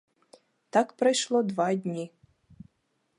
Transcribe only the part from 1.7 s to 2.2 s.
дні.